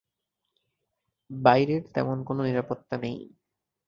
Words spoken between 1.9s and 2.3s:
তেমন